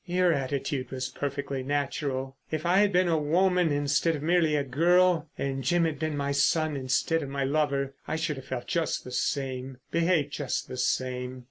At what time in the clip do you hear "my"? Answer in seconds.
6.17-6.31, 7.29-7.43